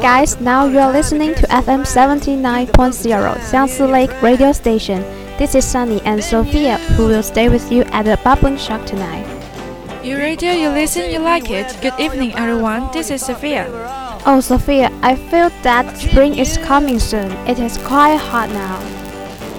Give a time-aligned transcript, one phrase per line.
[0.00, 5.02] Guys, now you are listening to FM 79.0 Xiangsi Lake radio station.
[5.38, 9.26] This is Sunny and Sophia who will stay with you at the Bubbling Shock tonight.
[10.04, 11.76] You radio, you listen, you like it.
[11.82, 12.90] Good evening, everyone.
[12.92, 13.66] This is Sophia.
[14.24, 17.32] Oh Sophia, I feel that spring is coming soon.
[17.48, 18.78] It is quite hot now.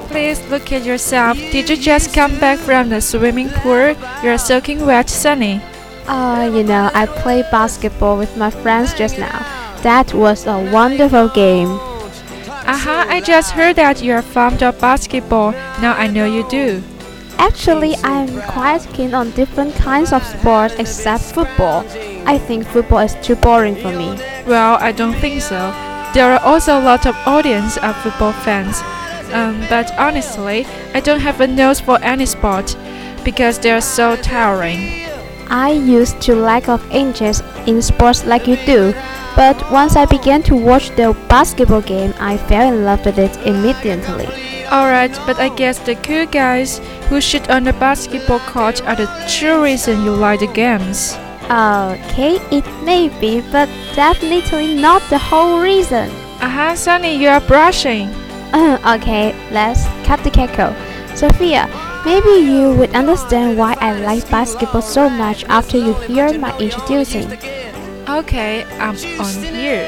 [0.07, 1.37] Please look at yourself.
[1.37, 3.93] Did you just come back from the swimming pool?
[4.23, 5.61] You're soaking wet, Sunny.
[6.07, 9.58] Uh, you know, I played basketball with my friends just now.
[9.81, 11.69] That was a wonderful game.
[11.69, 15.51] Aha, I just heard that you're fond of basketball.
[15.81, 16.83] Now I know you do.
[17.37, 21.85] Actually, I'm quite keen on different kinds of sports except football.
[22.27, 24.19] I think football is too boring for me.
[24.45, 25.71] Well, I don't think so.
[26.13, 28.81] There are also a lot of audience of football fans.
[29.31, 32.75] Um, but honestly, I don't have a nose for any sport
[33.23, 35.08] because they're so tiring.
[35.49, 38.93] I used to lack of interest in sports like you do,
[39.35, 43.35] but once I began to watch the basketball game, I fell in love with it
[43.45, 44.27] immediately.
[44.71, 46.77] Alright, but I guess the cool guys
[47.09, 51.15] who shoot on the basketball court are the true reason you like the games.
[51.45, 56.11] Okay, it may be, but definitely not the whole reason.
[56.41, 58.09] Aha, Sunny, you are brushing.
[58.85, 60.75] okay, let's cut the cackle.
[61.15, 61.67] Sophia,
[62.05, 67.31] maybe you would understand why I like basketball so much after you hear my introducing.
[68.07, 69.87] Okay, I'm on here.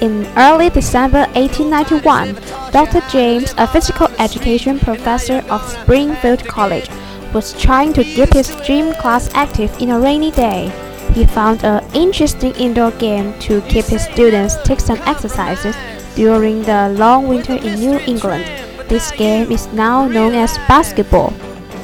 [0.00, 2.34] In early December 1891,
[2.70, 3.00] Dr.
[3.10, 6.88] James, a physical education professor of Springfield College,
[7.32, 10.70] was trying to keep his gym class active in a rainy day.
[11.14, 15.74] He found an interesting indoor game to keep his students take some exercises
[16.14, 18.44] during the long winter in New England.
[18.88, 21.34] This game is now known as basketball.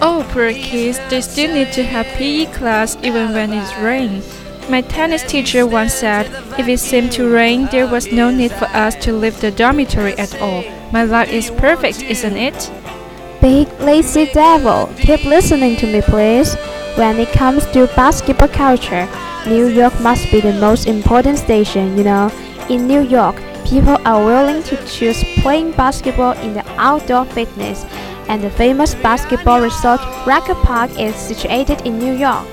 [0.01, 4.23] Oh, poor kids, they still need to have PE class even when it's rain.
[4.71, 6.27] My tennis teacher once said,
[6.59, 10.15] if it seemed to rain, there was no need for us to leave the dormitory
[10.15, 10.65] at all.
[10.93, 12.71] My life is perfect, isn't it?
[13.43, 16.55] Big lazy devil, keep listening to me, please.
[16.97, 19.07] When it comes to basketball culture,
[19.47, 22.33] New York must be the most important station, you know.
[22.71, 27.85] In New York, people are willing to choose playing basketball in the outdoor fitness,
[28.29, 32.47] and the famous basketball resort Rucker Park is situated in New York.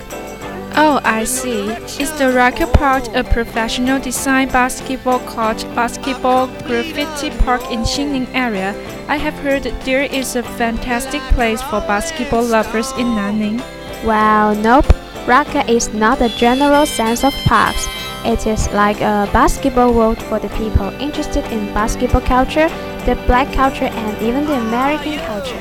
[0.75, 1.67] Oh, I see.
[1.99, 8.73] Is the Rucker Park a professional design basketball court, basketball graffiti park in Xining area?
[9.09, 13.61] I have heard there is a fantastic place for basketball lovers in Nanning.
[14.05, 14.85] Well, nope.
[15.27, 17.85] Rucker is not a general sense of parks.
[18.23, 22.69] It is like a basketball world for the people interested in basketball culture,
[23.05, 25.59] the black culture, and even the American culture.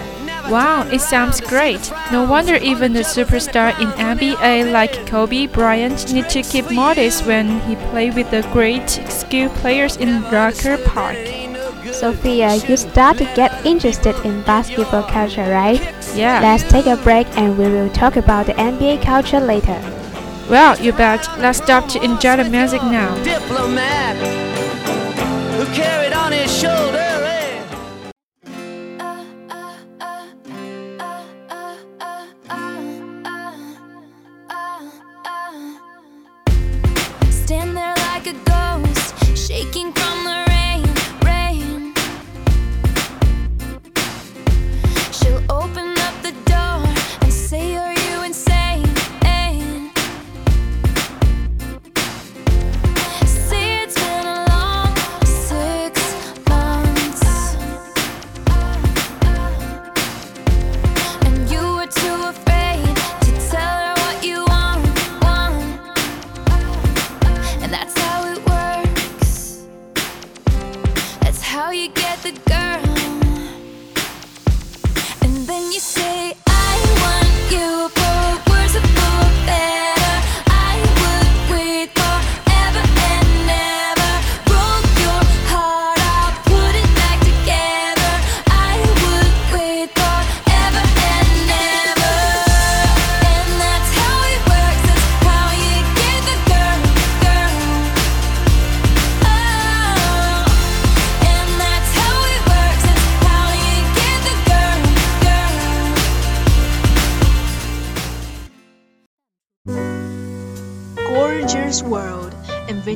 [0.51, 1.93] Wow, it sounds great.
[2.11, 7.61] No wonder even the superstar in NBA like Kobe Bryant need to keep modest when
[7.61, 11.17] he play with the great skill players in Rucker Park.
[11.93, 15.81] Sophia, you start to get interested in basketball culture, right?
[16.15, 16.41] Yeah.
[16.41, 19.81] Let's take a break and we will talk about the NBA culture later.
[20.51, 21.29] Well, you bet.
[21.39, 23.15] Let's stop to enjoy the music now.
[23.23, 24.17] diplomat
[25.55, 27.00] who carried on his shoulder.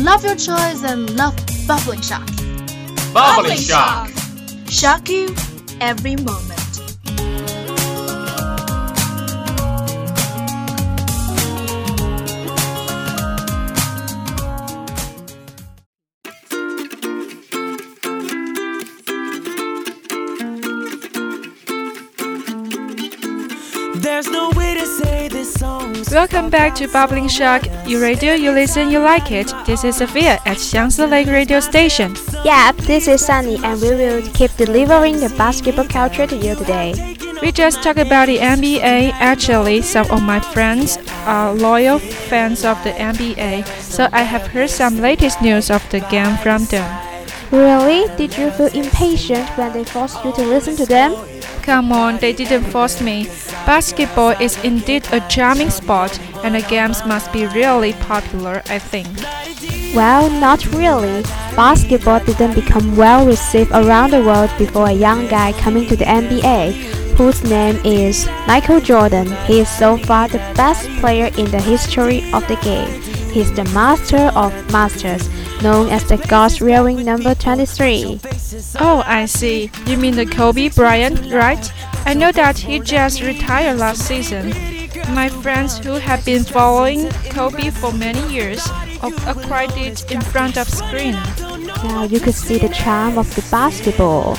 [0.00, 1.34] Love your choice and love
[1.66, 2.28] Bubbling Shock.
[3.12, 4.10] Bubbling shock.
[4.68, 5.34] Shock you
[5.80, 6.55] every moment.
[26.16, 27.66] Welcome back to Bubbling Shock.
[27.86, 29.52] You radio, you listen, you like it.
[29.66, 32.16] This is Sophia at Xiangsi Lake Radio Station.
[32.42, 37.18] Yep, this is Sunny, and we will keep delivering the basketball culture to you today.
[37.42, 39.12] We just talked about the NBA.
[39.12, 40.96] Actually, some of my friends
[41.26, 46.00] are loyal fans of the NBA, so I have heard some latest news of the
[46.00, 47.05] game from them.
[47.52, 48.06] Really?
[48.16, 51.14] Did you feel impatient when they forced you to listen to them?
[51.62, 53.26] Come on, they didn't force me.
[53.64, 59.08] Basketball is indeed a charming sport, and the games must be really popular, I think.
[59.94, 61.22] Well, not really.
[61.54, 66.04] Basketball didn't become well received around the world before a young guy coming to the
[66.04, 66.72] NBA,
[67.16, 69.26] whose name is Michael Jordan.
[69.46, 73.02] He is so far the best player in the history of the game.
[73.32, 75.28] He's the master of masters,
[75.62, 78.20] known as the God's rearing number 23.
[78.80, 79.70] Oh, I see.
[79.86, 81.72] You mean the Kobe Bryant, right?
[82.04, 84.54] I know that he just retired last season.
[85.14, 88.66] My friends who have been following Kobe for many years
[89.02, 91.14] acquired it in front of screen.
[91.84, 94.36] Now you could see the charm of the basketball.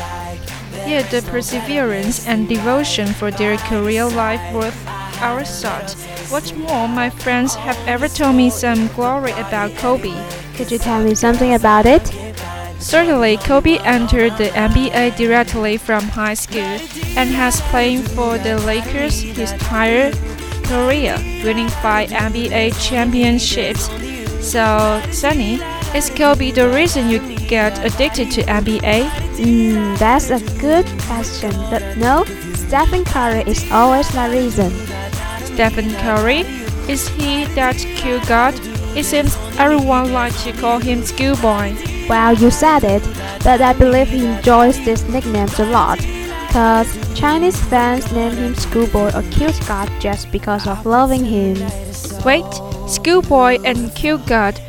[0.86, 4.88] Yeah, the perseverance and devotion for their career life worth
[5.22, 5.92] our thought.
[6.30, 10.16] What's more, my friends have ever told me some glory about Kobe.
[10.58, 12.02] Could you tell me something about it?
[12.80, 16.82] Certainly, Kobe entered the NBA directly from high school
[17.16, 20.12] and has played for the Lakers his entire
[20.64, 23.86] career, winning five NBA championships.
[24.44, 25.60] So, Sunny,
[25.94, 29.10] is Kobe the reason you get addicted to NBA?
[29.38, 32.26] Hmm, that's a good question, but no,
[32.56, 34.72] Stephen Curry is always my reason.
[35.46, 36.42] Stephen Curry?
[36.90, 38.56] Is he that cute god?
[38.98, 41.78] It seems everyone likes to call him schoolboy.
[42.10, 43.04] Well, you said it,
[43.44, 46.00] but I believe he enjoys this nickname a lot.
[46.50, 51.58] Cause Chinese fans name him schoolboy or cute god just because of loving him.
[52.26, 52.52] Wait,
[52.88, 54.60] schoolboy and cute god.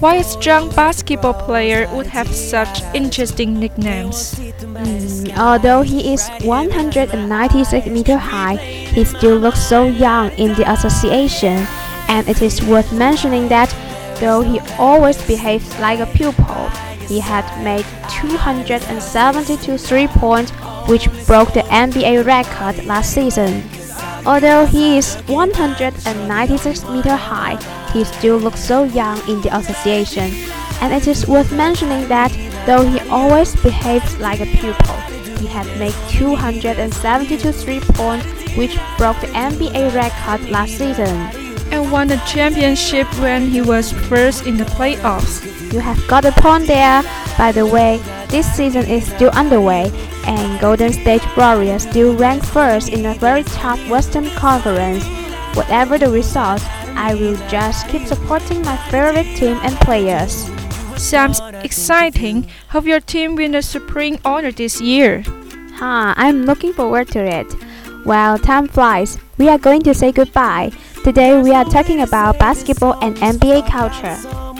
[0.00, 4.36] Why a strong basketball player would have such interesting nicknames?
[4.36, 11.68] Hmm, although he is 196 meter high, he still looks so young in the association.
[12.08, 13.74] And it is worth mentioning that
[14.20, 16.68] though he always behaves like a pupil,
[17.08, 17.86] he had made
[18.20, 20.50] 272 three points,
[20.88, 23.62] which broke the NBA record last season.
[24.26, 27.56] Although he is 196 meter high,
[27.92, 30.32] he still looks so young in the association.
[30.80, 32.32] And it is worth mentioning that
[32.66, 34.96] though he always behaves like a pupil,
[35.38, 41.45] he had made 272 three points, which broke the NBA record last season.
[41.70, 45.42] And won the championship when he was first in the playoffs.
[45.72, 47.02] You have got a point there.
[47.36, 49.90] By the way, this season is still underway,
[50.26, 55.04] and Golden State Warriors still rank first in a very tough Western Conference.
[55.54, 56.62] Whatever the result,
[56.96, 60.48] I will just keep supporting my favorite team and players.
[60.96, 62.48] Sounds exciting.
[62.70, 65.22] Hope your team win the Supreme Honor this year.
[65.74, 67.46] Huh, I'm looking forward to it.
[68.06, 69.18] Well, time flies.
[69.36, 70.72] We are going to say goodbye.
[71.06, 74.18] Today we are talking about basketball and NBA culture.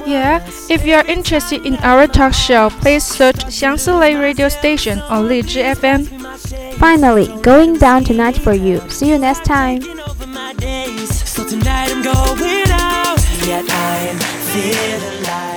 [0.08, 0.38] Yeah,
[0.70, 5.26] if you are interested in our talk show, please search Xiangsi Lake Radio Station on
[5.26, 6.06] Lizhi FM.
[6.74, 8.78] Finally, going down tonight for you.
[8.88, 9.82] See you next time.
[9.98, 11.10] over my days.
[11.28, 13.18] So tonight I'm going out.
[13.44, 14.16] Yet I'm
[14.54, 15.55] feeling like